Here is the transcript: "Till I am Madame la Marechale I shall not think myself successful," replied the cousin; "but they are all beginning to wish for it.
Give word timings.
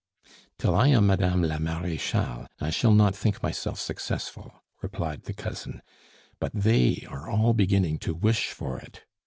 "Till 0.57 0.73
I 0.73 0.87
am 0.87 1.05
Madame 1.05 1.43
la 1.43 1.59
Marechale 1.59 2.47
I 2.59 2.71
shall 2.71 2.91
not 2.91 3.15
think 3.15 3.43
myself 3.43 3.79
successful," 3.79 4.51
replied 4.81 5.25
the 5.25 5.33
cousin; 5.35 5.83
"but 6.39 6.51
they 6.55 7.05
are 7.07 7.29
all 7.29 7.53
beginning 7.53 7.99
to 7.99 8.15
wish 8.15 8.47
for 8.49 8.79
it. 8.79 9.03